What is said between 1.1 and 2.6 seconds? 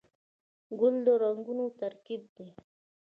رنګونو ترکیب دی.